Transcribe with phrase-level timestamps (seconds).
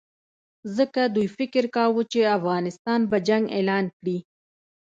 [0.77, 4.17] ځکه دوی فکر کاوه چې افغانستان به جنګ اعلان کړي.